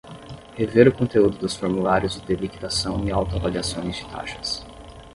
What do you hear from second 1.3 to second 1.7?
dos